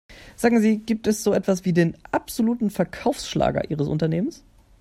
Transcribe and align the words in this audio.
Sagen 0.35 0.61
Sie, 0.61 0.79
gibt 0.79 1.05
es 1.05 1.23
so 1.23 1.31
etwas 1.31 1.63
wie 1.63 1.73
den 1.73 1.95
absoluten 2.11 2.71
Verkaufsschlager 2.71 3.69
ihres 3.69 3.87
Unternehmens? 3.87 4.43